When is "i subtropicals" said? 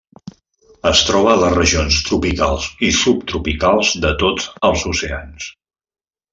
2.89-3.95